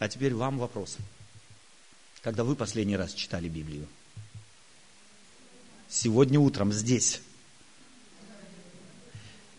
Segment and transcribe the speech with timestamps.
[0.00, 0.96] А теперь вам вопрос.
[2.22, 3.86] Когда вы последний раз читали Библию?
[5.90, 7.20] Сегодня утром здесь.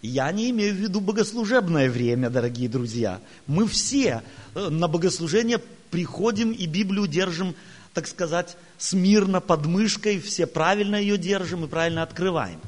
[0.01, 3.21] Я не имею в виду богослужебное время, дорогие друзья.
[3.45, 4.23] Мы все
[4.55, 5.59] э, на богослужение
[5.91, 7.53] приходим и Библию держим,
[7.93, 12.59] так сказать, смирно под мышкой, все правильно ее держим и правильно открываем.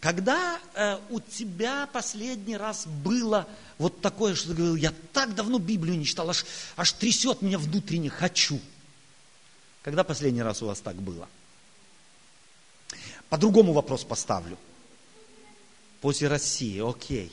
[0.00, 3.46] Когда э, у тебя последний раз было
[3.76, 6.46] вот такое, что ты говорил, я так давно Библию не читал, аж,
[6.76, 8.58] аж трясет меня внутренне, хочу.
[9.82, 11.28] Когда последний раз у вас так было?
[13.28, 14.56] По-другому вопрос поставлю.
[16.00, 17.30] После России, окей.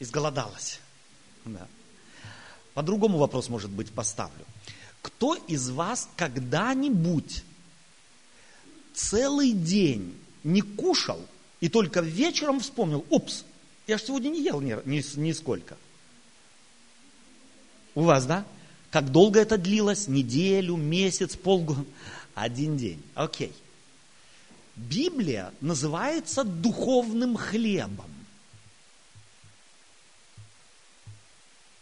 [0.00, 0.80] Изголодалась.
[1.44, 1.68] Да.
[2.74, 4.44] По-другому вопрос, может быть, поставлю.
[5.02, 7.44] Кто из вас когда-нибудь
[8.92, 11.24] целый день не кушал
[11.66, 13.44] и только вечером вспомнил, упс,
[13.88, 15.76] я же сегодня не ел ни, ни, нисколько.
[17.96, 18.46] У вас, да?
[18.92, 20.06] Как долго это длилось?
[20.06, 21.84] Неделю, месяц, полгода?
[22.36, 23.02] Один день.
[23.16, 23.52] Окей.
[24.76, 28.14] Библия называется духовным хлебом.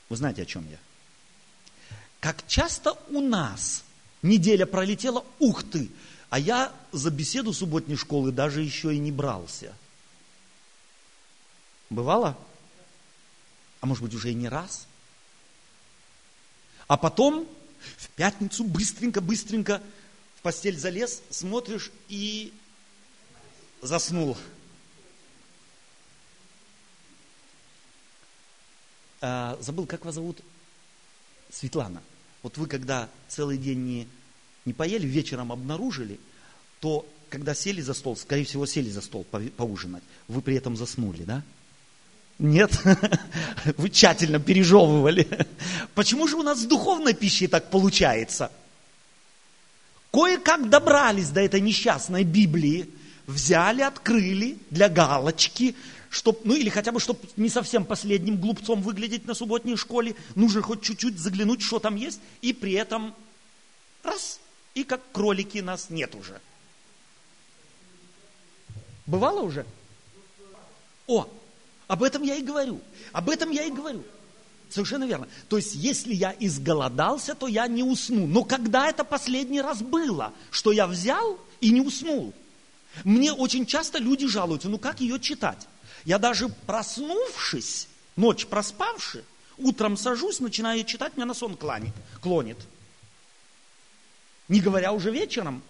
[0.08, 0.78] Вы знаете, о чем я?
[2.20, 3.84] Как часто у нас
[4.22, 5.90] неделя пролетела, ух ты,
[6.34, 9.72] а я за беседу субботней школы даже еще и не брался.
[11.90, 12.36] Бывало?
[13.80, 14.88] А может быть уже и не раз?
[16.88, 17.48] А потом
[17.96, 19.80] в пятницу быстренько-быстренько
[20.34, 22.52] в постель залез, смотришь и
[23.80, 24.36] заснул.
[29.20, 30.40] А, забыл, как вас зовут?
[31.52, 32.02] Светлана.
[32.42, 34.08] Вот вы когда целый день не,
[34.64, 36.18] не поели, вечером обнаружили,
[36.80, 40.76] то когда сели за стол, скорее всего, сели за стол по, поужинать, вы при этом
[40.76, 41.42] заснули, да?
[42.38, 42.80] Нет,
[43.76, 45.28] вы тщательно пережевывали.
[45.94, 48.50] Почему же у нас с духовной пищей так получается?
[50.12, 52.88] Кое-как добрались до этой несчастной Библии,
[53.26, 55.74] взяли, открыли для галочки,
[56.10, 60.62] чтоб, ну или хотя бы, чтобы не совсем последним глупцом выглядеть на субботней школе, нужно
[60.62, 63.14] хоть чуть-чуть заглянуть, что там есть, и при этом
[64.04, 64.38] раз,
[64.74, 66.40] и как кролики нас нет уже.
[69.06, 69.66] Бывало уже?
[71.06, 71.28] О,
[71.86, 72.80] об этом я и говорю.
[73.12, 74.02] Об этом я и говорю.
[74.70, 75.28] Совершенно верно.
[75.48, 78.26] То есть, если я изголодался, то я не усну.
[78.26, 82.32] Но когда это последний раз было, что я взял и не уснул?
[83.04, 85.68] Мне очень часто люди жалуются, ну как ее читать?
[86.04, 89.24] Я даже проснувшись, ночь проспавши,
[89.58, 91.94] утром сажусь, начинаю читать, меня на сон клонит.
[92.20, 92.58] клонит.
[94.48, 95.62] Не говоря уже вечером.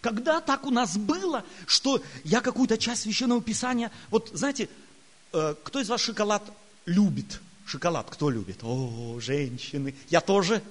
[0.00, 4.68] Когда так у нас было, что я какую-то часть священного писания, вот знаете,
[5.32, 6.42] э, кто из вас шоколад
[6.86, 7.40] любит?
[7.66, 8.60] Шоколад кто любит?
[8.62, 10.62] О, женщины, я тоже.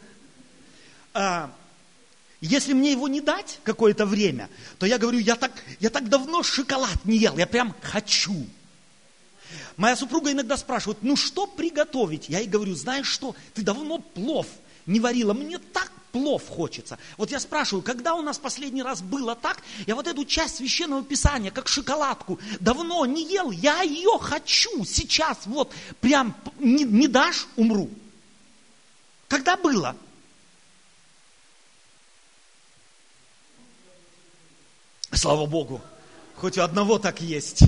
[1.13, 1.53] А,
[2.41, 4.49] если мне его не дать какое-то время,
[4.79, 8.47] то я говорю, я так, я так давно шоколад не ел, я прям хочу.
[9.77, 12.29] Моя супруга иногда спрашивает, ну что приготовить?
[12.29, 14.47] Я ей говорю, знаешь что, ты давно плов
[14.85, 16.97] не варила, мне так плов хочется.
[17.17, 21.03] Вот я спрашиваю, когда у нас последний раз было так, я вот эту часть священного
[21.03, 27.47] писания, как шоколадку, давно не ел, я ее хочу сейчас, вот прям не, не дашь,
[27.55, 27.89] умру.
[29.27, 29.95] Когда было?
[35.11, 35.81] Слава Богу,
[36.35, 37.63] хоть у одного так есть.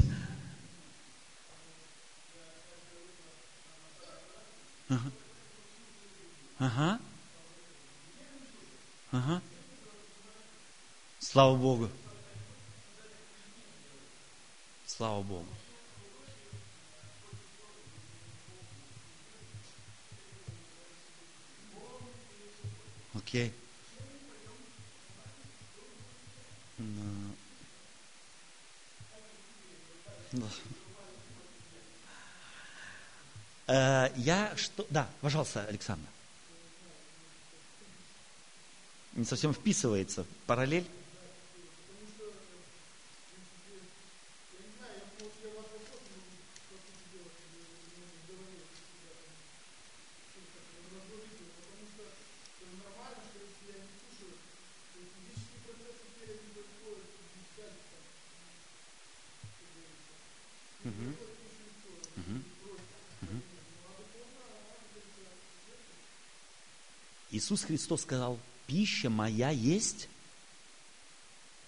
[4.90, 5.12] Ага.
[6.59, 7.00] Ага.
[9.12, 9.42] Ага.
[11.20, 11.90] Слава Богу.
[14.86, 15.48] Слава Богу.
[23.14, 23.48] Окей.
[23.48, 23.52] Okay.
[30.32, 30.48] Да.
[33.68, 34.86] Э, я что...
[34.90, 36.08] Да, пожалуйста, Александр.
[39.22, 40.26] Не совсем вписывается.
[40.47, 40.84] Параллель?
[67.29, 68.40] Иисус Христос сказал,
[68.72, 70.08] пища моя есть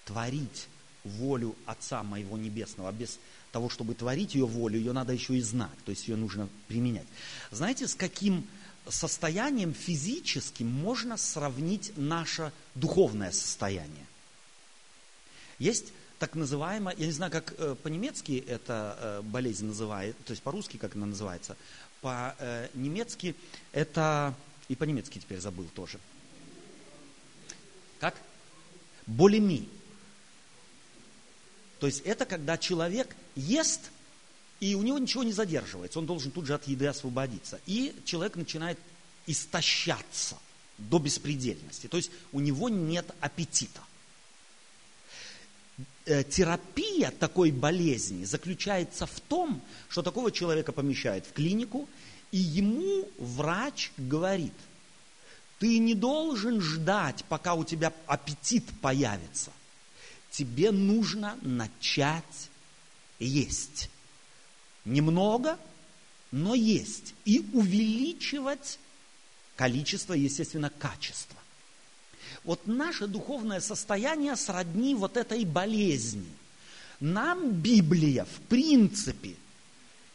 [0.06, 0.68] творить
[1.04, 2.90] волю Отца моего Небесного.
[2.90, 3.20] А без
[3.52, 7.06] того, чтобы творить ее волю, ее надо еще и знать, то есть ее нужно применять.
[7.52, 8.48] Знаете, с каким
[8.88, 14.06] состоянием физическим можно сравнить наше духовное состояние.
[15.60, 20.42] Есть так называемая, я не знаю, как э, по-немецки эта э, болезнь называется, то есть
[20.42, 21.58] по-русски как она называется,
[22.02, 23.36] по-немецки
[23.74, 24.34] это,
[24.70, 26.00] и по-немецки теперь забыл тоже.
[29.08, 29.68] Болеми.
[31.80, 33.92] То есть это когда человек ест,
[34.60, 37.60] и у него ничего не задерживается, он должен тут же от еды освободиться.
[37.66, 38.80] И человек начинает
[39.28, 40.38] истощаться
[40.78, 41.88] до беспредельности.
[41.88, 43.82] То есть у него нет аппетита.
[46.06, 51.90] Э, терапия такой болезни заключается в том, что такого человека помещают в клинику,
[52.32, 54.54] и ему врач говорит,
[55.64, 59.50] ты не должен ждать, пока у тебя аппетит появится.
[60.30, 62.50] Тебе нужно начать
[63.18, 63.90] есть.
[64.84, 65.58] Немного,
[66.34, 67.14] но есть.
[67.24, 68.78] И увеличивать
[69.56, 71.40] количество, естественно, качество.
[72.44, 76.28] Вот наше духовное состояние сродни вот этой болезни.
[77.00, 79.38] Нам Библия, в принципе,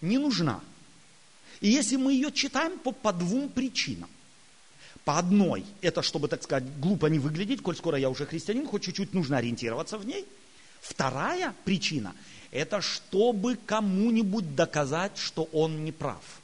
[0.03, 0.61] не нужна.
[1.63, 4.11] И если мы ее читаем, то по двум причинам.
[5.09, 8.83] По одной, это чтобы, так сказать, глупо не выглядеть, коль скоро я уже христианин, хоть
[8.83, 10.27] чуть-чуть нужно ориентироваться в ней.
[10.83, 12.15] Вторая причина,
[12.51, 16.43] это чтобы кому-нибудь доказать, что он не прав.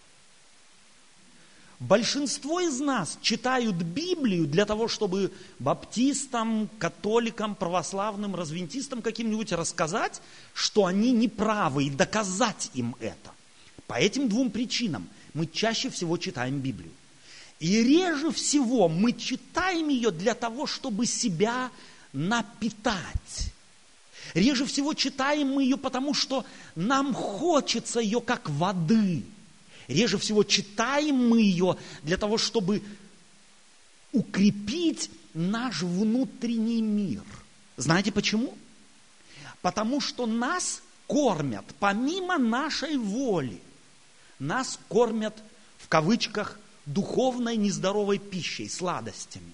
[1.79, 10.23] Большинство из нас читают Библию для того, чтобы баптистам, католикам, православным, развентистам каким-нибудь рассказать,
[10.55, 13.31] что они неправы и доказать им это.
[13.87, 16.93] По этим двум причинам мы чаще всего читаем Библию.
[17.65, 21.71] И реже всего мы читаем ее для того, чтобы себя
[22.13, 23.53] напитать.
[24.35, 26.45] Реже всего читаем мы ее, потому что
[26.75, 29.25] нам хочется ее как воды–
[29.89, 32.83] Реже всего читаем мы ее для того, чтобы
[34.13, 37.23] укрепить наш внутренний мир.
[37.77, 38.57] Знаете почему?
[39.61, 43.61] Потому что нас кормят помимо нашей воли.
[44.39, 45.35] Нас кормят
[45.79, 49.53] в кавычках духовной нездоровой пищей, сладостями.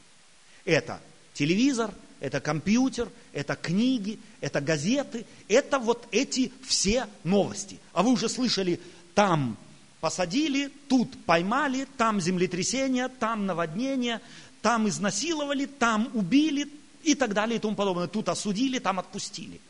[0.64, 1.00] Это
[1.32, 7.78] телевизор, это компьютер, это книги, это газеты, это вот эти все новости.
[7.92, 8.80] А вы уже слышали,
[9.14, 9.56] там
[10.00, 14.22] Посадили, тут поймали, там землетрясение, там наводнение,
[14.62, 16.68] там изнасиловали, там убили
[17.02, 18.06] и так далее и тому подобное.
[18.06, 19.60] Тут осудили, там отпустили.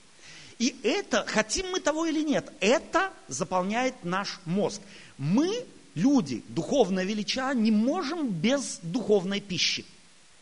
[0.60, 4.80] И это, хотим мы того или нет, это заполняет наш мозг.
[5.18, 5.66] Мы,
[6.00, 9.84] люди, духовная величина, не можем без духовной пищи.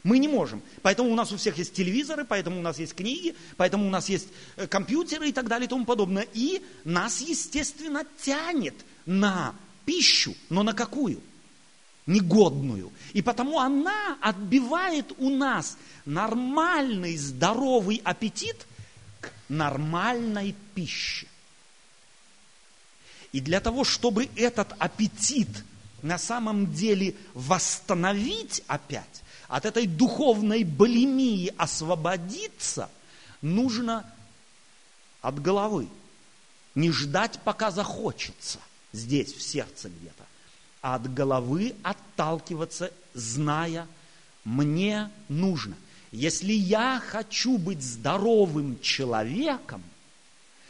[0.04, 0.62] Мы не можем.
[0.82, 4.08] Поэтому у нас у всех есть телевизоры, поэтому у нас есть книги, поэтому у нас
[4.08, 6.26] есть э, компьютеры и так далее и тому подобное.
[6.34, 8.74] И нас, естественно, тянет
[9.06, 11.20] на пищу, но на какую?
[12.06, 12.90] Негодную.
[13.12, 15.76] И потому она отбивает у нас
[16.06, 18.66] нормальный, здоровый аппетит
[19.20, 21.26] к нормальной пище.
[23.32, 25.48] И для того, чтобы этот аппетит
[26.02, 32.90] на самом деле восстановить опять, от этой духовной булимии освободиться,
[33.40, 34.04] нужно
[35.20, 35.88] от головы.
[36.74, 38.60] Не ждать, пока захочется
[38.92, 40.24] здесь, в сердце где-то,
[40.80, 43.86] а от головы отталкиваться, зная,
[44.44, 45.76] мне нужно.
[46.12, 49.82] Если я хочу быть здоровым человеком,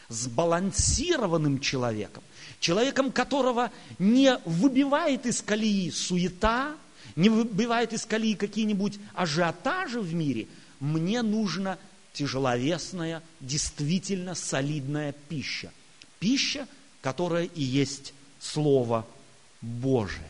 [0.08, 2.22] сбалансированным человеком,
[2.60, 6.74] человеком, которого не выбивает из колеи суета,
[7.14, 10.48] не выбивает из колеи какие-нибудь ажиотажи в мире,
[10.80, 11.78] мне нужна
[12.12, 15.70] тяжеловесная, действительно солидная пища.
[16.18, 16.66] Пища,
[17.00, 19.06] которое и есть Слово
[19.60, 20.28] Божие.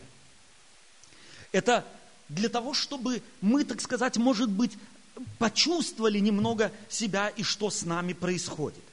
[1.51, 1.85] Это
[2.27, 4.77] для того, чтобы мы, так сказать, может быть,
[5.37, 8.83] почувствовали немного себя и что с нами происходит.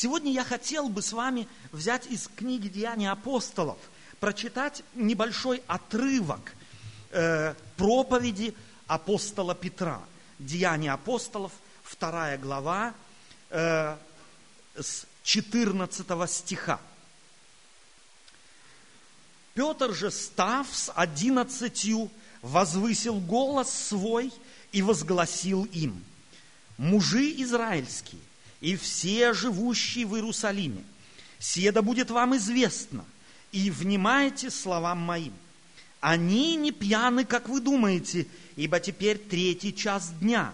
[0.00, 3.78] Сегодня я хотел бы с вами взять из книги «Деяния апостолов»,
[4.20, 6.52] прочитать небольшой отрывок
[7.10, 8.54] э, проповеди
[8.86, 10.00] апостола Петра.
[10.38, 11.50] «Деяния апостолов»,
[11.82, 12.94] вторая глава,
[13.50, 13.96] э,
[14.76, 16.78] с 14 стиха.
[19.54, 22.08] Петр же, став с одиннадцатью,
[22.40, 24.32] возвысил голос свой
[24.70, 26.04] и возгласил им,
[26.76, 28.27] мужи израильские
[28.60, 30.84] и все живущие в Иерусалиме,
[31.38, 33.04] сие да будет вам известно,
[33.52, 35.32] и внимайте словам моим.
[36.00, 40.52] Они не пьяны, как вы думаете, ибо теперь третий час дня.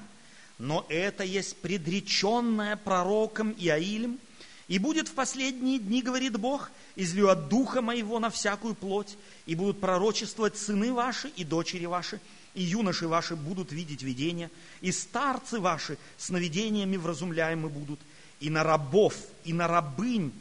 [0.58, 4.18] Но это есть предреченное пророком Иаилем,
[4.66, 9.54] И будет в последние дни, говорит Бог, излю от духа моего на всякую плоть, и
[9.54, 12.18] будут пророчествовать сыны ваши и дочери ваши,
[12.54, 18.00] и юноши ваши будут видеть видения, и старцы ваши сновидениями вразумляемы будут,
[18.40, 20.32] и на рабов, и на рабынь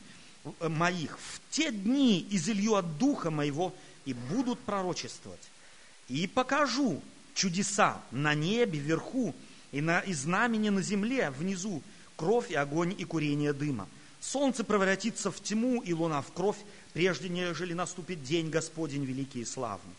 [0.43, 3.73] э, моих в те дни изылью от духа моего,
[4.05, 5.39] и будут пророчествовать.
[6.09, 7.01] И покажу
[7.33, 9.33] чудеса на небе вверху,
[9.71, 11.81] и, на, и знамения на земле внизу,
[12.15, 13.87] кровь и огонь и курение дыма.
[14.21, 16.57] Солнце превратится в тьму и луна в кровь,
[16.93, 19.93] прежде нежели наступит день Господень великий и славный.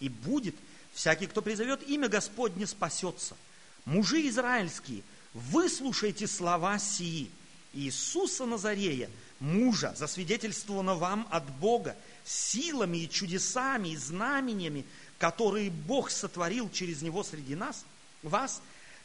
[0.00, 0.56] И будет,
[0.92, 3.36] всякий, кто призовет имя Господне, спасется.
[3.84, 5.02] Мужи израильские,
[5.34, 7.30] выслушайте слова сии.
[7.72, 9.08] Иисуса Назарея,
[9.40, 14.84] мужа, засвидетельствовано вам от Бога, силами и чудесами и знамениями,
[15.18, 17.84] которые Бог сотворил через него среди нас,
[18.22, 18.60] вас,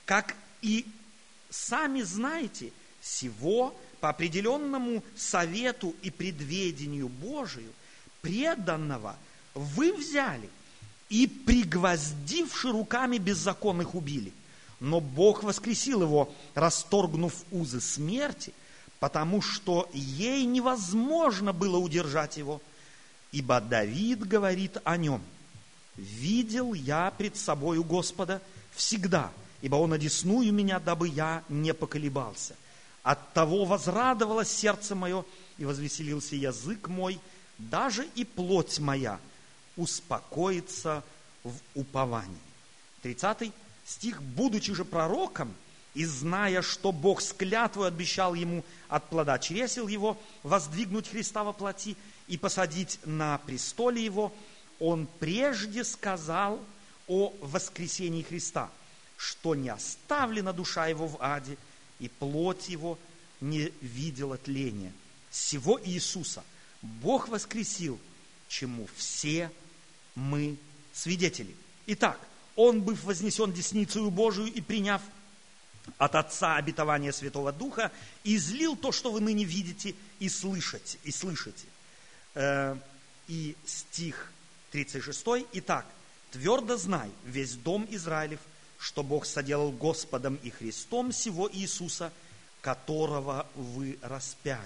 [0.05, 0.85] как и
[1.49, 7.71] сами знаете, всего по определенному совету и предведению Божию,
[8.21, 9.17] преданного
[9.53, 10.49] вы взяли
[11.09, 14.33] и, пригвоздивши руками беззаконных, убили.
[14.79, 18.53] Но Бог воскресил его, расторгнув узы смерти,
[18.99, 22.61] потому что ей невозможно было удержать его.
[23.31, 25.21] Ибо Давид говорит о нем,
[25.95, 28.41] «Видел я пред собою Господа
[28.75, 32.55] всегда, ибо Он одесную меня, дабы я не поколебался».
[33.01, 35.23] От того возрадовалось сердце мое,
[35.57, 37.19] и возвеселился язык мой,
[37.57, 39.19] даже и плоть моя
[39.77, 41.03] успокоится
[41.43, 42.37] в уповании.
[43.03, 43.53] 30
[43.85, 44.21] стих.
[44.21, 45.53] «Будучи же пророком,
[45.93, 51.53] и зная, что Бог с клятвой обещал ему от плода чресел его воздвигнуть Христа во
[51.53, 51.95] плоти
[52.27, 54.33] и посадить на престоле его,
[54.79, 56.59] он прежде сказал
[57.07, 58.69] о воскресении Христа,
[59.15, 61.57] что не оставлена душа его в аде,
[61.99, 62.99] и плоть его
[63.41, 64.93] не видела тления.
[65.31, 66.43] Всего Иисуса
[66.81, 67.99] Бог воскресил,
[68.47, 69.51] чему все
[70.17, 70.57] мы
[70.93, 71.55] свидетели.
[71.85, 72.19] Итак,
[72.55, 75.01] Он, быв вознесен десницею Божию и приняв
[75.97, 77.91] от Отца обетование Святого Духа,
[78.23, 80.97] излил то, что вы ныне видите и слышите.
[81.03, 81.65] И, слышите.
[82.35, 82.75] Э,
[83.27, 84.31] и стих
[84.71, 85.47] 36.
[85.53, 85.85] Итак,
[86.31, 88.39] твердо знай, весь дом Израилев–
[88.79, 92.11] что Бог соделал Господом и Христом всего Иисуса,
[92.61, 94.61] которого вы распяли.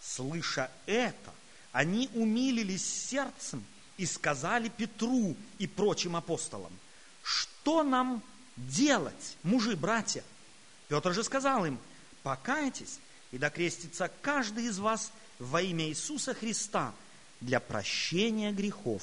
[0.00, 1.32] Слыша это,
[1.72, 3.64] они умилились сердцем
[3.96, 6.72] и сказали Петру и прочим апостолам,
[7.22, 8.22] что нам
[8.56, 10.22] делать, мужи, братья?
[10.88, 11.78] Петр же сказал им,
[12.22, 12.98] покайтесь
[13.32, 16.94] и докрестится каждый из вас во имя Иисуса Христа
[17.40, 19.02] для прощения грехов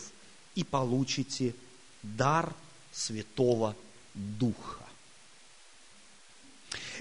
[0.56, 1.56] и получите
[2.02, 2.54] дар
[2.92, 3.76] Святого
[4.14, 4.86] Духа.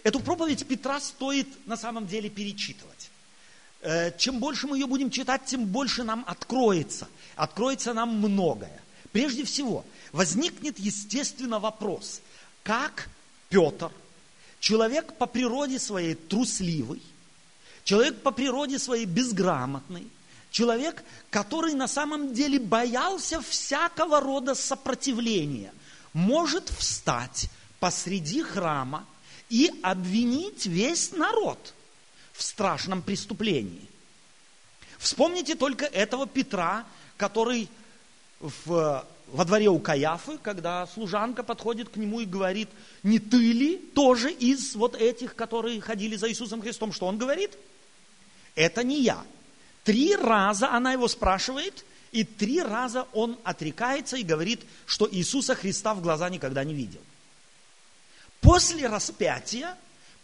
[0.03, 3.11] Эту проповедь Петра стоит на самом деле перечитывать.
[3.83, 7.09] Э, чем больше мы ее будем читать, тем больше нам откроется.
[7.37, 8.81] Откроется нам многое.
[9.13, 12.21] Прежде всего, возникнет естественно вопрос,
[12.63, 13.09] как
[13.51, 13.91] Петр,
[14.59, 17.03] человек по природе своей трусливый,
[17.85, 20.09] человек по природе своей безграмотный,
[20.51, 25.73] человек, который на самом деле боялся всякого рода сопротивления–
[26.13, 27.49] может встать
[27.81, 29.07] посреди храма
[29.49, 31.75] и обвинить весь народ
[32.43, 33.87] страшном преступлении.
[34.99, 36.85] Вспомните только этого Петра,
[37.17, 37.69] который
[38.41, 42.69] в, во дворе у Каяфы, когда служанка подходит к нему и говорит,
[43.03, 47.57] не ты ли тоже из вот этих, которые ходили за Иисусом Христом, что он говорит?
[48.55, 49.25] Это не я.
[49.85, 55.95] Три раза она его спрашивает, и три раза он отрекается и говорит, что Иисуса Христа
[55.95, 57.01] в глаза никогда не видел.
[58.41, 59.77] После распятия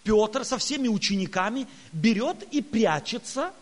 [0.09, 3.53] Петр со всеми учениками берет и прячется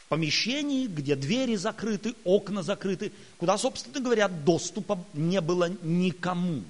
[0.00, 6.64] в помещении, где двери закрыты, окна закрыты, куда, собственно говоря, доступа не было никому.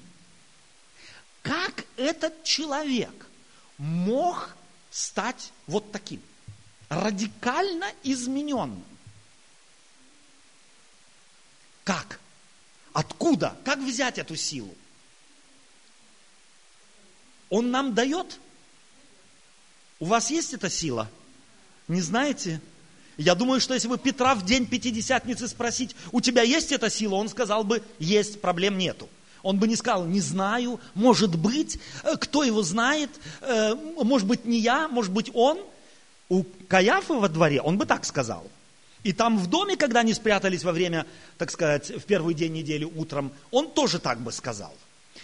[1.41, 3.27] Как этот человек
[3.79, 4.55] мог
[4.91, 6.21] стать вот таким,
[6.91, 8.85] радикально измененным?
[11.85, 12.21] Как?
[12.93, 13.57] Откуда?
[13.65, 14.75] Как взять эту силу?
[17.49, 18.39] Он нам дает?
[20.01, 21.09] У вас есть эта сила?
[21.87, 22.61] Не знаете?
[23.17, 27.15] Я думаю, что если бы Петра в день Пятидесятницы спросить, у тебя есть эта сила,
[27.15, 29.09] он сказал бы, есть, проблем нету.
[29.43, 34.45] Он бы не сказал, не знаю, может быть, э, кто его знает, э, может быть,
[34.45, 35.59] не я, может быть, он.
[36.29, 38.45] У Каяфы во дворе он бы так сказал–
[39.03, 41.07] и там в доме, когда они спрятались во время,
[41.39, 44.75] так сказать, в первый день недели утром, он тоже так бы сказал.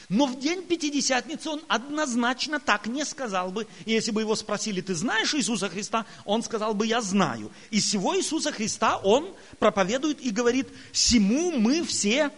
[0.09, 3.67] Но в день Пятидесятницы он однозначно так не сказал бы.
[3.85, 6.07] И если бы его спросили, ты знаешь Иисуса Христа?
[6.25, 7.51] Он сказал бы, я знаю.
[7.71, 12.31] И всего Иисуса Христа он проповедует и говорит, всему мы все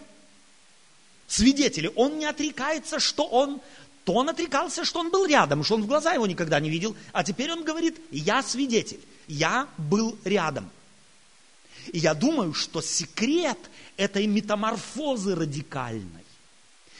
[1.27, 1.91] свидетели.
[1.95, 3.61] Он не отрекается, что он
[4.05, 6.95] то он отрекался, что он был рядом, что он в глаза его никогда не видел,
[7.11, 10.71] а теперь он говорит, я свидетель, я был рядом.
[11.93, 13.59] И я думаю, что секрет
[13.97, 16.18] этой метаморфозы радикальной,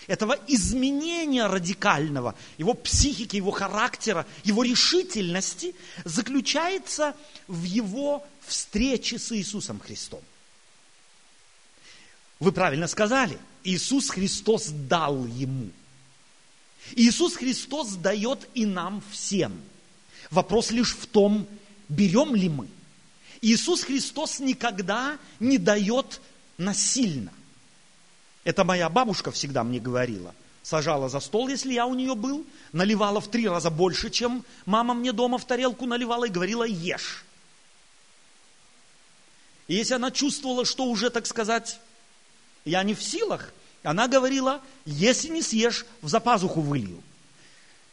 [0.10, 7.16] этого изменения радикального, его психики, его характера, его решительности заключается
[7.48, 10.22] в его встрече с Иисусом Христом.
[12.40, 15.70] Вы правильно сказали, Иисус Христос дал ему.
[16.96, 19.62] Иисус Христос дает и нам всем.
[20.32, 21.48] Вопрос лишь в том,
[21.88, 22.68] берем ли мы.
[23.42, 26.20] Иисус Христос никогда не дает
[26.58, 27.32] насильно.
[28.50, 30.34] Это моя бабушка всегда мне говорила.
[30.64, 34.96] Сажала за стол, если я у нее был, наливала в три раза больше, чем мама
[34.96, 37.26] мне дома в тарелку наливала и говорила «ешь».
[39.68, 41.80] И если она чувствовала, что уже, так сказать,
[42.66, 43.54] я не в силах,
[43.84, 47.04] она говорила, если не съешь, в запазуху вылью.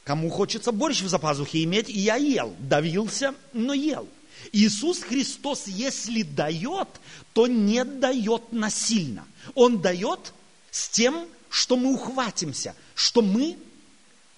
[0.05, 4.09] Кому хочется борщ в запазухе иметь, и я ел, давился, но ел.
[4.53, 6.89] Иисус Христос, если дает,
[7.35, 9.27] то не дает насильно.
[9.55, 10.33] Он дает
[10.71, 13.59] с тем, что мы ухватимся, что мы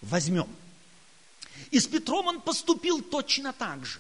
[0.01, 0.49] возьмем.
[1.71, 3.99] И с Петром он поступил точно так же.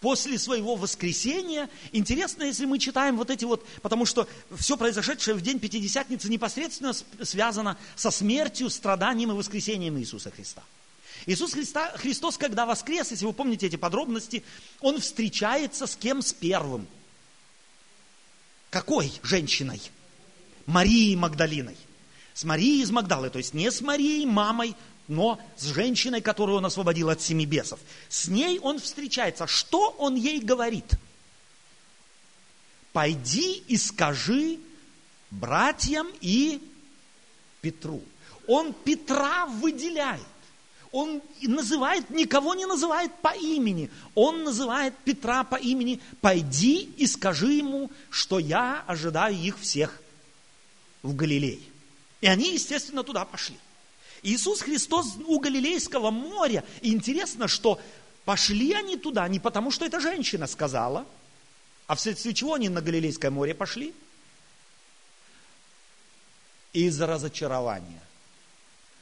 [0.00, 5.40] После своего воскресения, интересно, если мы читаем вот эти вот, потому что все произошедшее в
[5.40, 6.92] день Пятидесятницы непосредственно
[7.22, 10.62] связано со смертью, страданием и воскресением Иисуса Христа.
[11.26, 14.44] Иисус Христа, Христос, когда воскрес, если вы помните эти подробности,
[14.80, 16.22] Он встречается с кем?
[16.22, 16.86] С первым.
[18.70, 19.80] Какой женщиной?
[20.68, 21.76] Марией Магдалиной.
[22.34, 24.76] С Марией из Магдалы, то есть не с Марией, мамой,
[25.08, 27.80] но с женщиной, которую он освободил от семи бесов.
[28.10, 29.46] С ней он встречается.
[29.46, 30.92] Что он ей говорит?
[32.92, 34.58] Пойди и скажи
[35.30, 36.62] братьям и
[37.62, 38.02] Петру.
[38.46, 40.20] Он Петра выделяет.
[40.92, 43.90] Он называет, никого не называет по имени.
[44.14, 46.00] Он называет Петра по имени.
[46.20, 50.02] Пойди и скажи ему, что я ожидаю их всех
[51.02, 51.60] в Галилее.
[52.20, 53.56] И они, естественно, туда пошли.
[54.22, 56.64] Иисус Христос у Галилейского моря.
[56.80, 57.80] И интересно, что
[58.24, 61.06] пошли они туда не потому, что эта женщина сказала,
[61.86, 63.94] а вследствие чего они на Галилейское море пошли?
[66.72, 68.02] Из разочарования.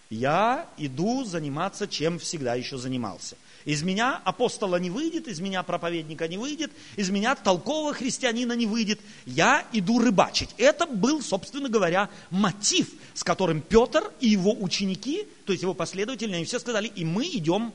[0.09, 3.37] Я иду заниматься, чем всегда еще занимался.
[3.67, 8.65] Из меня апостола не выйдет, из меня проповедника не выйдет, из меня толкового христианина не
[8.65, 9.01] выйдет.
[9.27, 10.51] Я иду рыбачить.
[10.57, 16.33] Это был, собственно говоря, мотив, с которым Петр и его ученики, то есть его последователи,
[16.33, 17.73] они все сказали, и мы идем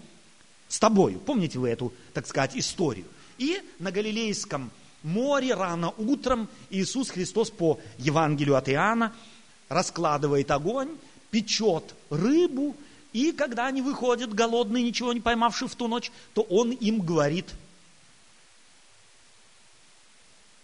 [0.70, 1.20] с тобою.
[1.20, 3.06] Помните вы эту, так сказать, историю?
[3.38, 4.72] И на Галилейском
[5.04, 9.14] море рано утром Иисус Христос по Евангелию от Иоанна
[9.68, 10.96] раскладывает огонь,
[11.32, 12.78] печет рыбу,
[13.14, 17.54] и когда они выходят голодные, ничего не поймавшие в ту ночь, то он им говорит,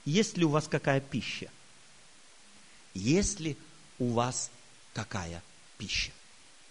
[0.06, 1.50] есть ли у вас какая пища?
[2.94, 3.58] Есть ли
[4.00, 4.50] у вас
[4.94, 5.44] какая
[5.78, 6.12] пища?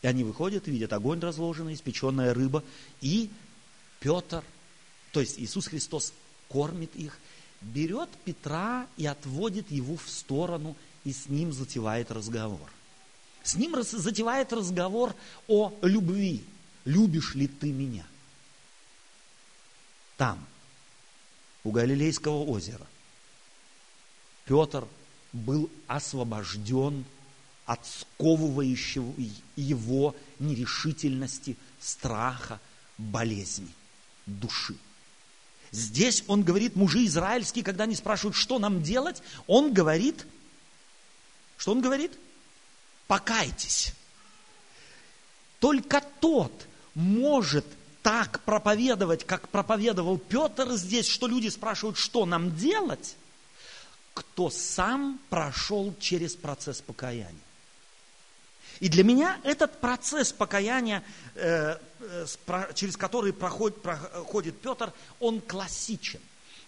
[0.01, 2.65] И они выходят, видят огонь разложенный, испеченная рыба,
[3.01, 3.31] и
[4.01, 4.43] Петр,
[5.13, 6.13] то есть Иисус Христос
[6.49, 7.19] кормит их,
[7.61, 12.71] берет Петра и отводит его в сторону, и с ним затевает разговор.
[13.47, 15.15] С ним затевает разговор
[15.47, 16.45] о любви.
[16.85, 18.05] Любишь ли ты меня?
[20.17, 20.45] Там,
[21.63, 22.85] у Галилейского озера,
[24.47, 24.85] Петр
[25.33, 27.05] был освобожден
[27.67, 29.15] от сковывающего
[29.55, 32.59] его нерешительности, страха,
[32.99, 33.69] болезни,
[34.27, 34.75] души.
[35.71, 40.27] Здесь он говорит, мужи израильские, когда они спрашивают, что нам делать, он говорит,
[41.57, 42.11] что он говорит?
[43.07, 43.93] Покайтесь.
[45.61, 46.53] Только тот
[46.95, 47.65] может
[48.03, 53.17] так проповедовать, как проповедовал Петр здесь, что люди спрашивают, что нам делать,
[54.15, 57.35] кто сам прошел через процесс покаяния.
[58.81, 61.03] И для меня этот процесс покаяния,
[61.35, 62.27] э, э,
[62.75, 66.21] через который проходит, проходит Петр, он классичен.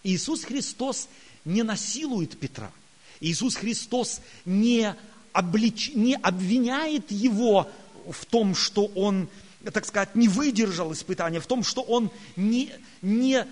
[0.03, 1.09] Иисус Христос
[1.44, 2.72] не насилует Петра.
[3.20, 4.96] Иисус Христос не
[5.38, 5.92] облич...
[5.94, 7.70] не обвиняет его
[8.11, 9.29] в том, что он,
[9.72, 12.72] так сказать, не выдержал испытания, в том, что он не,
[13.03, 13.46] не,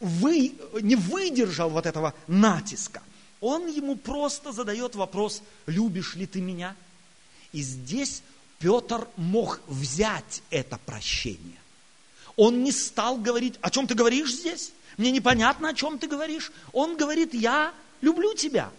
[0.00, 3.00] вы, не выдержал вот этого натиска.
[3.40, 6.74] Он ему просто задает вопрос, любишь ли ты меня?
[7.52, 8.22] И здесь
[8.58, 11.60] Петр мог взять это прощение.
[12.34, 14.72] Он не стал говорить, о чем ты говоришь здесь?
[14.96, 16.50] Мне непонятно, о чем ты говоришь.
[16.72, 18.70] Он говорит, я люблю тебя.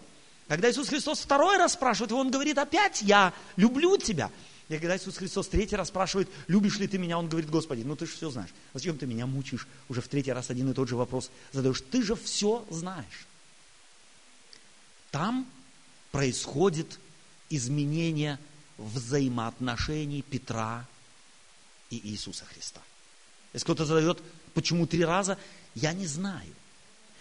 [0.49, 4.31] Когда Иисус Христос второй раз спрашивает, он говорит опять, я люблю тебя.
[4.67, 7.95] И когда Иисус Христос третий раз спрашивает, любишь ли ты меня, он говорит, Господи, ну
[7.95, 8.49] ты же все знаешь.
[8.73, 9.67] Зачем ты меня мучаешь?
[9.89, 11.81] Уже в третий раз один и тот же вопрос задаешь.
[11.91, 13.27] Ты же все знаешь.
[15.11, 15.47] Там
[16.11, 16.99] происходит
[17.51, 18.39] изменение
[18.79, 20.87] взаимоотношений Петра
[21.91, 22.81] и Иисуса Христа.
[23.53, 24.19] Если кто-то задает,
[24.55, 25.37] почему три раза,
[25.75, 26.53] я не знаю.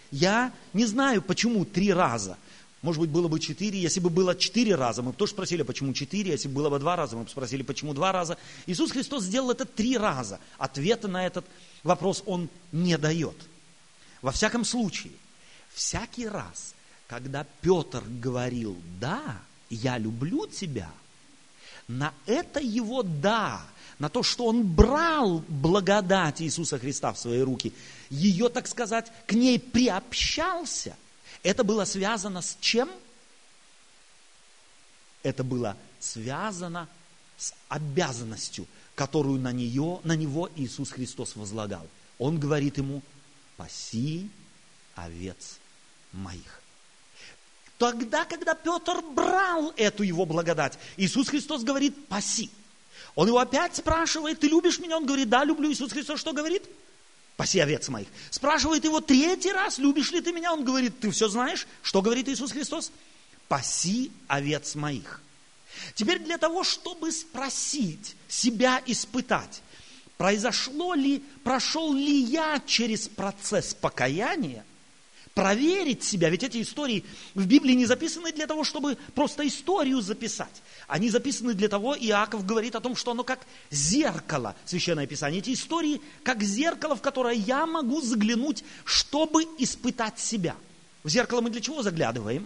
[0.09, 2.37] Я не знаю, почему три раза.
[2.81, 3.79] Может быть, было бы четыре.
[3.79, 6.31] Если бы было четыре раза, мы бы тоже спросили, почему четыре.
[6.31, 8.37] Если бы было бы два раза, мы бы спросили, почему два раза.
[8.67, 10.39] Иисус Христос сделал это три раза.
[10.57, 11.45] Ответа на этот
[11.83, 13.35] вопрос Он не дает.
[14.21, 15.13] Во всяком случае,
[15.73, 16.73] всякий раз,
[17.07, 19.39] когда Петр говорил «да»,
[19.69, 20.89] «я люблю тебя»,
[21.87, 23.61] на это его «да»,
[23.97, 27.73] на то, что он брал благодать Иисуса Христа в свои руки,
[28.09, 30.95] ее, так сказать, к ней приобщался,
[31.43, 32.89] это было связано с чем?
[35.23, 36.87] Это было связано
[37.37, 41.87] с обязанностью, которую на, нее, на него Иисус Христос возлагал.
[42.17, 43.01] Он говорит ему,
[43.57, 44.29] паси
[44.95, 45.59] овец
[46.11, 46.61] моих.
[47.77, 52.49] Тогда, когда Петр брал эту его благодать, Иисус Христос говорит, паси.
[53.15, 54.97] Он его опять спрашивает, ты любишь меня?
[54.97, 55.71] Он говорит, да, люблю.
[55.71, 56.63] Иисус Христос что говорит?
[57.39, 58.09] Паси овец моих.
[58.31, 60.51] Спрашивает его третий раз, любишь ли ты меня?
[60.51, 61.67] Он говорит, ты все знаешь?
[61.81, 62.91] Что говорит Иисус Христос?
[63.47, 65.21] Паси овец моих.
[65.95, 69.61] Теперь для того, чтобы спросить, себя испытать,
[70.17, 74.65] произошло ли, прошел ли я через процесс покаяния,
[75.39, 76.29] проверить себя.
[76.29, 80.61] Ведь эти истории в Библии не записаны для того, чтобы просто историю записать.
[80.85, 83.39] Они записаны для того, Иаков говорит о том, что оно как
[83.71, 85.39] зеркало, Священное Писание.
[85.39, 90.57] Эти истории как зеркало, в которое я могу заглянуть, чтобы испытать себя.
[91.03, 92.45] В зеркало мы для чего заглядываем?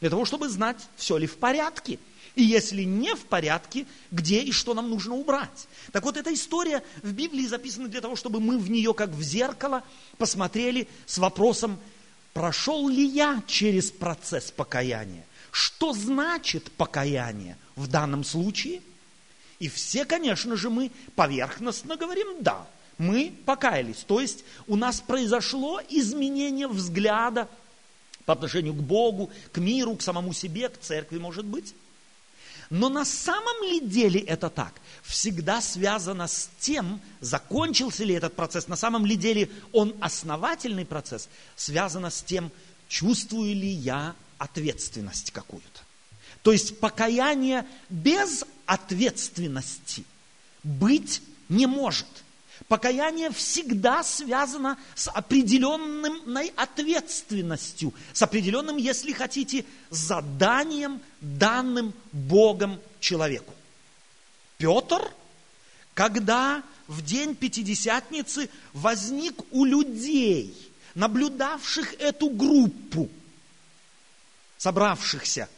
[0.00, 2.00] Для того, чтобы знать, все ли в порядке.
[2.34, 5.68] И если не в порядке, где и что нам нужно убрать.
[5.92, 9.22] Так вот, эта история в Библии записана для того, чтобы мы в нее, как в
[9.22, 9.84] зеркало,
[10.18, 11.78] посмотрели с вопросом,
[12.36, 15.24] прошел ли я через процесс покаяния?
[15.50, 18.82] Что значит покаяние в данном случае?
[19.58, 22.66] И все, конечно же, мы поверхностно говорим «да».
[22.98, 24.04] Мы покаялись.
[24.06, 27.48] То есть у нас произошло изменение взгляда
[28.26, 31.74] по отношению к Богу, к миру, к самому себе, к церкви, может быть.
[32.70, 34.74] Но на самом ли деле это так?
[35.02, 41.28] Всегда связано с тем, закончился ли этот процесс, на самом ли деле он основательный процесс,
[41.54, 42.50] связано с тем,
[42.88, 45.80] чувствую ли я ответственность какую-то.
[46.42, 50.04] То есть покаяние без ответственности
[50.62, 52.06] быть не может–
[52.68, 63.54] Покаяние всегда связано с определенной ответственностью, с определенным, если хотите, заданием, данным Богом человеку.
[64.56, 65.12] Петр,
[65.94, 70.54] когда в день Пятидесятницы возник у людей,
[70.94, 73.08] наблюдавших эту группу,
[74.56, 75.48] собравшихся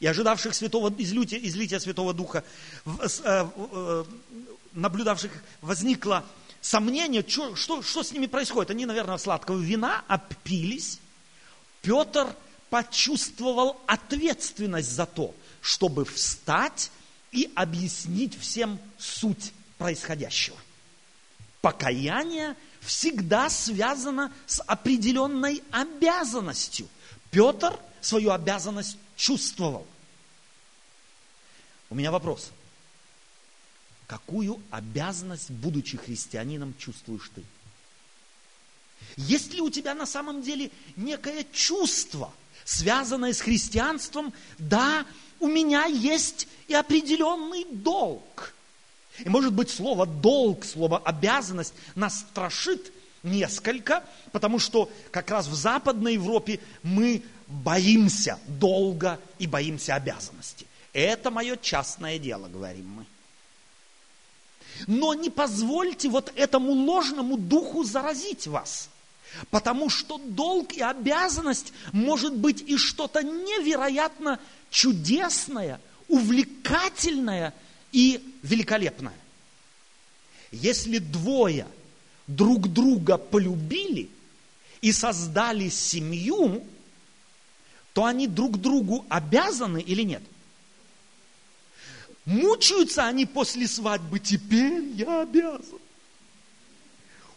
[0.00, 2.42] и ожидавших святого, излития, излития Святого Духа,
[2.86, 4.04] э, э,
[4.72, 6.24] наблюдавших возникло
[6.62, 8.70] сомнение, что, что, что с ними происходит.
[8.70, 10.98] Они, наверное, сладкого вина опились.
[11.82, 12.34] Петр
[12.70, 16.90] почувствовал ответственность за то, чтобы встать
[17.30, 20.56] и объяснить всем суть происходящего.
[21.60, 26.88] Покаяние всегда связано с определенной обязанностью.
[27.30, 29.86] Петр свою обязанность чувствовал.
[31.90, 32.50] У меня вопрос–
[34.06, 37.44] какую обязанность, будучи христианином, чувствуешь ты?
[39.16, 42.32] Есть ли у тебя на самом деле некое чувство,
[42.64, 44.32] связанное с христианством?
[44.58, 45.06] Да,
[45.38, 48.54] у меня есть и определенный долг.
[49.18, 55.54] И может быть слово долг, слово обязанность нас страшит несколько, потому что как раз в
[55.54, 60.66] Западной Европе мы боимся долга и боимся обязанности.
[60.92, 63.06] Это мое частное дело, говорим мы.
[64.86, 68.88] Но не позвольте вот этому ложному духу заразить вас.
[69.50, 77.54] Потому что долг и обязанность может быть и что-то невероятно чудесное, увлекательное
[77.92, 79.14] и великолепное.
[80.50, 81.66] Если двое
[82.36, 84.08] друг друга полюбили
[84.80, 86.64] и создали семью,
[87.92, 90.22] то они друг другу обязаны или нет?
[92.24, 95.78] Мучаются они после свадьбы, теперь я обязан.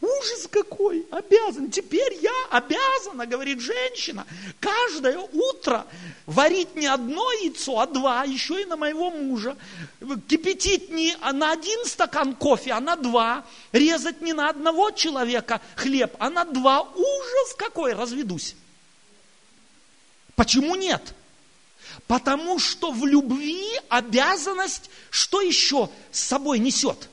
[0.03, 1.71] Ужас какой, обязан.
[1.71, 4.27] Теперь я обязана, говорит женщина,
[4.59, 5.85] каждое утро
[6.25, 9.55] варить не одно яйцо, а два, еще и на моего мужа.
[10.27, 13.45] Кипятить не на один стакан кофе, а на два.
[13.71, 16.81] Резать не на одного человека хлеб, а на два.
[16.81, 18.57] Ужас какой, разведусь.
[20.35, 21.13] Почему нет?
[22.07, 27.07] Потому что в любви обязанность что еще с собой несет?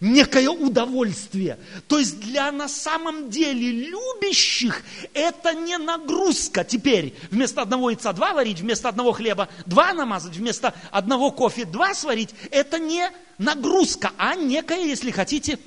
[0.00, 1.58] Некое удовольствие.
[1.88, 4.82] То есть для на самом деле любящих
[5.14, 7.14] это не нагрузка теперь.
[7.30, 12.34] Вместо одного яйца два варить, вместо одного хлеба два намазать, вместо одного кофе два сварить.
[12.50, 15.58] Это не нагрузка, а некое, если хотите,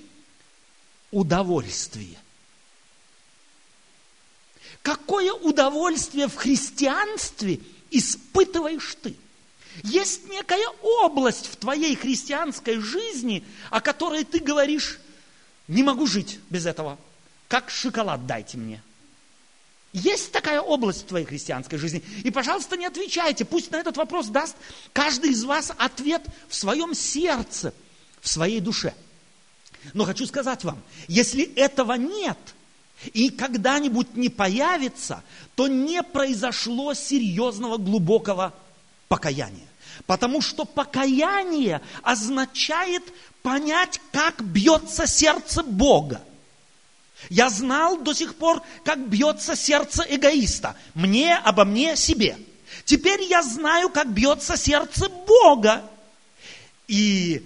[1.12, 2.18] удовольствие.
[4.82, 7.60] Какое удовольствие в христианстве
[7.92, 9.16] испытываешь ты?
[9.84, 15.00] Есть некая область в твоей христианской жизни, о которой ты говоришь,
[15.68, 16.98] не могу жить без этого.
[17.48, 18.82] Как шоколад дайте мне.
[19.92, 22.04] Есть такая область в твоей христианской жизни.
[22.24, 23.44] И, пожалуйста, не отвечайте.
[23.44, 24.56] Пусть на этот вопрос даст
[24.94, 27.74] каждый из вас ответ в своем сердце,
[28.22, 28.94] в своей душе.
[29.94, 32.38] Но хочу сказать вам, если этого нет
[33.14, 35.24] и когда-нибудь не появится,
[35.56, 38.54] то не произошло серьезного глубокого
[39.10, 39.68] покаяния.
[40.06, 43.04] Потому что покаяние означает
[43.42, 46.22] понять, как бьется сердце Бога.
[47.30, 50.78] Я знал до сих пор, как бьется сердце эгоиста.
[50.94, 52.38] Мне, обо мне, себе.
[52.86, 55.84] Теперь я знаю, как бьется сердце Бога.
[56.88, 57.44] И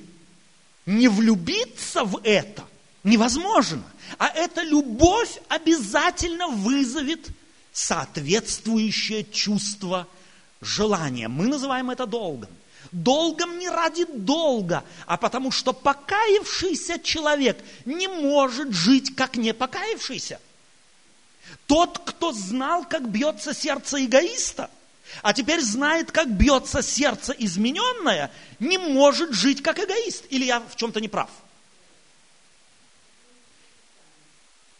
[0.86, 2.64] не влюбиться в это
[3.04, 3.84] невозможно.
[4.20, 7.28] А эта любовь обязательно вызовет
[7.72, 10.08] соответствующее чувство
[10.64, 11.28] желание.
[11.28, 12.50] Мы называем это долгом.
[12.92, 20.40] Долгом не ради долга, а потому что покаявшийся человек не может жить, как не покаявшийся.
[21.66, 24.70] Тот, кто знал, как бьется сердце эгоиста,
[25.22, 30.26] а теперь знает, как бьется сердце измененное, не может жить как эгоист.
[30.30, 31.30] Или я в чем-то не прав?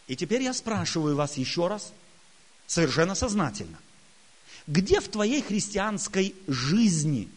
[0.06, 1.92] И теперь я спрашиваю вас еще раз,
[2.66, 3.78] совершенно сознательно.
[4.66, 7.28] Где в твоей христианской жизни,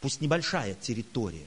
[0.00, 1.46] пусть небольшая территория,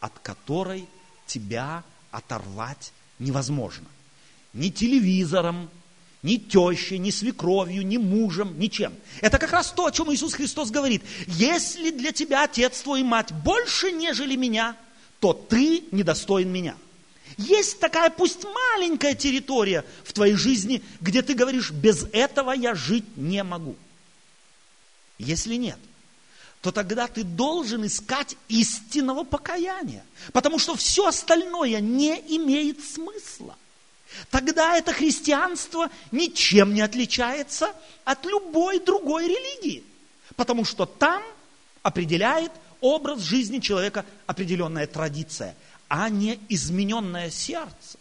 [0.00, 0.86] от которой
[1.26, 3.86] тебя оторвать невозможно?
[4.52, 5.68] Ни телевизором,
[6.22, 8.94] ни тещей, ни свекровью, ни мужем, ничем.
[9.20, 11.02] Это как раз то, о чем Иисус Христос говорит.
[11.26, 14.76] Если для тебя отец твой и мать больше, нежели меня,
[15.18, 16.76] то ты недостоин меня.
[17.36, 23.16] Есть такая, пусть маленькая территория в твоей жизни, где ты говоришь, без этого я жить
[23.16, 23.76] не могу.
[25.18, 25.78] Если нет,
[26.60, 33.56] то тогда ты должен искать истинного покаяния, потому что все остальное не имеет смысла.
[34.30, 39.82] Тогда это христианство ничем не отличается от любой другой религии,
[40.36, 41.22] потому что там
[41.82, 45.56] определяет образ жизни человека определенная традиция–
[45.96, 48.00] а не измененное сердце.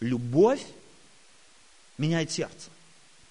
[0.00, 0.64] Любовь
[1.98, 2.70] меняет сердце.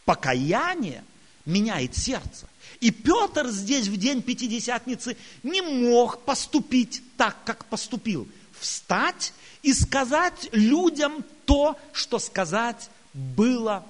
[0.06, 1.04] Покаяние
[1.44, 2.48] меняет сердце.
[2.80, 8.28] И Петр здесь в день Пятидесятницы не мог поступить так, как поступил.
[8.60, 13.84] Встать и сказать людям то, что сказать было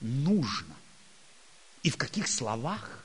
[0.00, 0.74] нужно.
[1.82, 3.01] И в каких словах?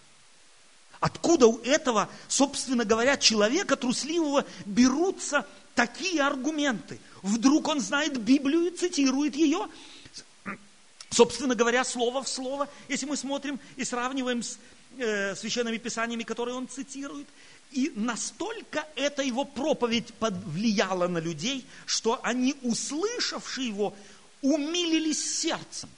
[0.99, 6.99] Откуда у этого, собственно говоря, человека трусливого берутся такие аргументы?
[7.21, 9.67] Вдруг он знает Библию и цитирует ее,
[11.11, 14.57] собственно говоря, слово в слово, если мы смотрим и сравниваем с
[14.97, 17.27] э, священными писаниями, которые он цитирует.
[17.71, 23.93] И настолько эта его проповедь повлияла на людей, что они, услышавшие его,
[24.41, 25.89] умилились сердцем.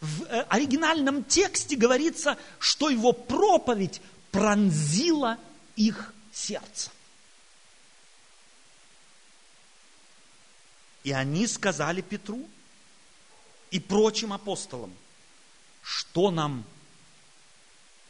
[0.00, 4.00] В э, оригинальном тексте говорится, что его проповедь
[4.36, 5.38] пронзило
[5.76, 6.90] их сердце.
[11.04, 12.46] И они сказали Петру
[13.70, 14.92] и прочим апостолам,
[15.82, 16.64] что нам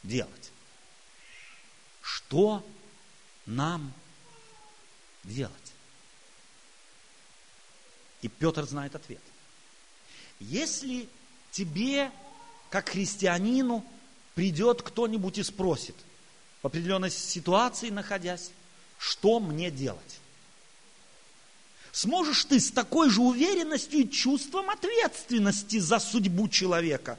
[0.03, 0.51] делать?
[2.01, 2.67] Что
[3.45, 3.93] нам
[5.25, 5.53] делать?
[8.23, 9.23] И Петр знает ответ.
[10.41, 11.09] Если
[11.51, 12.11] тебе,
[12.71, 13.85] как христианину,
[14.35, 15.95] придет кто-нибудь и спросит,
[16.66, 18.50] определенной ситуации находясь,
[18.98, 20.20] что мне делать?
[21.92, 27.18] Сможешь ты с такой же уверенностью и чувством ответственности за судьбу человека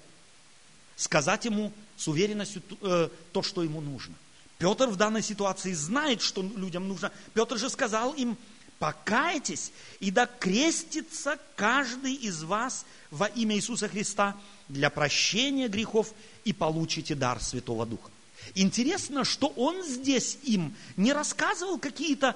[0.96, 4.14] сказать ему с уверенностью э, то, что ему нужно?
[4.58, 7.12] Петр в данной ситуации знает, что людям нужно.
[7.34, 8.38] Петр же сказал им,
[8.80, 14.36] покайтесь, и да крестится каждый из вас во имя Иисуса Христа
[14.68, 18.10] для прощения грехов и получите дар Святого Духа.
[18.56, 22.36] Интересно, что он здесь им не рассказывал какие-то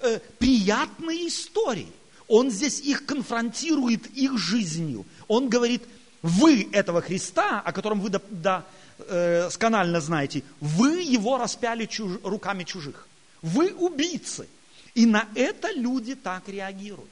[0.00, 1.92] э, приятные истории.
[2.26, 5.06] Он здесь их конфронтирует их жизнью.
[5.28, 5.82] Он говорит,
[6.22, 8.66] вы этого Христа, о котором вы до, до,
[8.98, 13.06] э, сканально знаете, вы его распяли чуж, руками чужих.
[13.42, 14.48] Вы убийцы.
[14.94, 17.10] И на это люди так реагируют.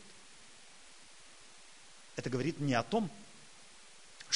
[2.17, 3.11] Это говорит не о том,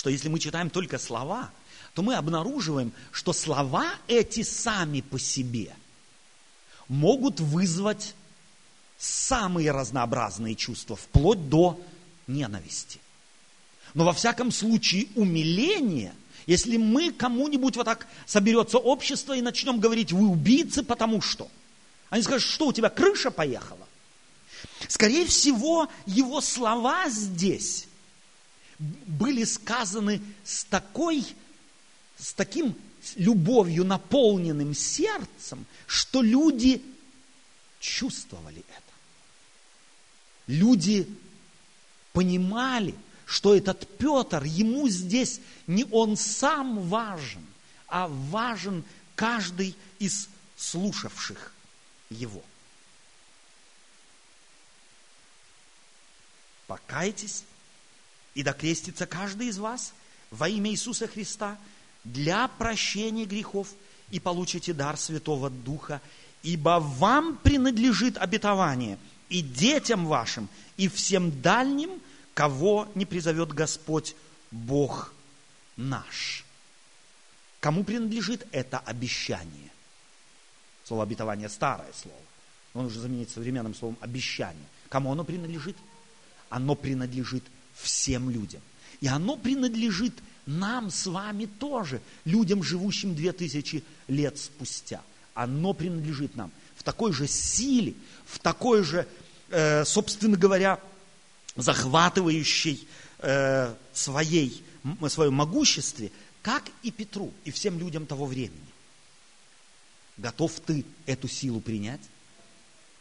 [0.01, 1.51] что если мы читаем только слова,
[1.93, 5.75] то мы обнаруживаем, что слова эти сами по себе
[6.89, 8.15] могут вызвать
[8.97, 11.79] самые разнообразные чувства, вплоть до
[12.27, 12.99] ненависти.
[13.93, 16.15] Но во всяком случае умиление,
[16.47, 21.51] если мы кому-нибудь вот так соберется общество и начнем говорить, вы убийцы, потому что.
[22.09, 23.87] Они скажут, что у тебя крыша поехала?
[24.89, 27.87] Скорее всего, его слова здесь
[28.81, 31.27] были сказаны с такой,
[32.19, 32.75] с таким
[33.17, 36.83] любовью наполненным сердцем, что люди
[37.79, 38.93] чувствовали это.
[40.47, 41.07] Люди
[42.13, 42.95] понимали,
[43.27, 47.47] что этот Петр, ему здесь не он сам важен,
[47.87, 48.83] а важен
[49.15, 51.53] каждый из слушавших
[52.09, 52.43] его.
[56.67, 57.45] Покайтесь
[58.35, 59.93] и докрестится каждый из вас
[60.31, 61.59] во имя Иисуса Христа
[62.05, 63.69] для прощения грехов
[64.11, 66.01] и получите дар Святого Духа,
[66.43, 71.91] ибо вам принадлежит обетование и детям вашим, и всем дальним–
[72.41, 74.17] кого не призовет Господь
[74.51, 75.13] Бог
[75.77, 76.45] наш.
[77.61, 79.71] Кому принадлежит это обещание?
[80.85, 82.17] Слово обетование старое слово.
[82.73, 84.65] Он уже заменить современным словом обещание.
[84.89, 85.77] Кому оно принадлежит?
[86.49, 87.45] Оно принадлежит
[87.83, 88.63] всем людям.
[89.01, 90.15] И оно принадлежит
[90.47, 95.03] нам с вами тоже, людям, живущим две тысячи лет спустя.
[95.35, 97.95] Оно принадлежит нам в такой же силе,
[98.27, 99.07] в такой же,
[99.51, 100.81] э, собственно говоря,
[101.57, 102.87] захватывающей
[103.19, 104.63] э, своей,
[105.09, 106.11] своем могуществе,
[106.43, 108.59] как и Петру, и всем людям того времени.
[110.17, 112.01] Готов ты эту силу принять?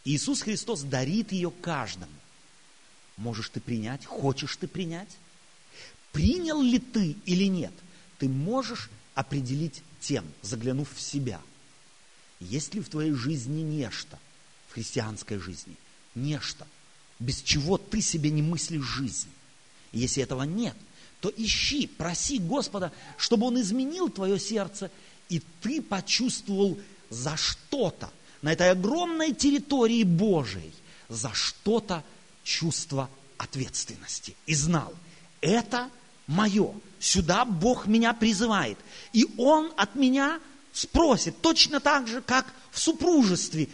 [0.04, 2.12] Иисус Христос дарит ее каждому.
[3.20, 4.04] Можешь ты принять?
[4.04, 5.16] Хочешь ты принять?
[6.12, 7.72] Принял ли ты или нет?
[8.18, 11.40] Ты можешь определить тем, заглянув в себя.
[12.40, 14.18] Есть ли в твоей жизни нечто,
[14.68, 15.76] в христианской жизни,
[16.14, 16.66] нечто–
[17.20, 19.28] без чего ты себе не мыслишь жизнь.
[19.92, 20.74] Если этого нет,
[21.20, 24.90] то ищи, проси Господа, чтобы Он изменил твое сердце,
[25.28, 26.78] и ты почувствовал
[27.10, 28.10] за что-то
[28.42, 30.72] на этой огромной территории Божией,
[31.08, 32.02] за что-то
[32.50, 33.08] чувство
[33.38, 34.34] ответственности.
[34.46, 34.92] И знал,
[35.40, 35.88] это
[36.26, 38.76] мое, сюда Бог меня призывает.
[39.12, 40.40] И Он от меня
[40.72, 43.68] спросит, точно так же, как в супружестве.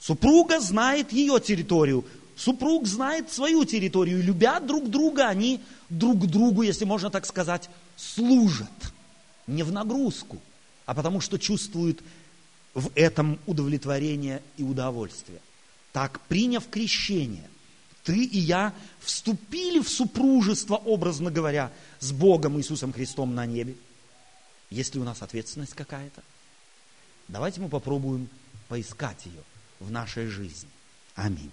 [0.00, 2.04] Супруга знает ее территорию,
[2.36, 8.92] Супруг знает свою территорию, любя друг друга, они друг другу, если можно так сказать, служат.
[9.48, 10.38] Не в нагрузку,
[10.86, 12.00] а потому что чувствуют
[12.74, 15.40] в этом удовлетворение и удовольствие.
[15.92, 17.48] Так, приняв крещение,
[18.08, 23.76] ты и я вступили в супружество, образно говоря, с Богом Иисусом Христом на небе.
[24.70, 26.22] Есть ли у нас ответственность какая-то?
[27.28, 28.30] Давайте мы попробуем
[28.68, 29.42] поискать ее
[29.78, 30.70] в нашей жизни.
[31.16, 31.50] Аминь.